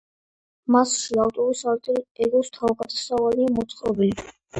მასში 0.75 1.19
ავტორის 1.23 1.61
ალტერ 1.71 1.99
ეგოს 2.27 2.49
თავგადასავალია 2.55 3.51
მოთხრობილი. 3.59 4.27